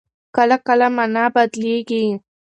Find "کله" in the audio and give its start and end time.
0.35-0.57, 0.67-0.87